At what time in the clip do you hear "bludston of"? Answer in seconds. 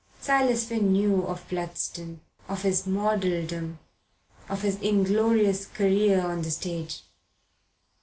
1.47-2.63